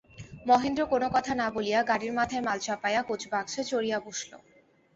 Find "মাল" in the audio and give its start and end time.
2.43-2.59